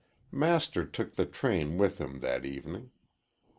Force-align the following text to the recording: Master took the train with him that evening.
Master 0.31 0.83
took 0.83 1.13
the 1.13 1.27
train 1.27 1.77
with 1.77 1.99
him 1.99 2.21
that 2.21 2.43
evening. 2.43 2.89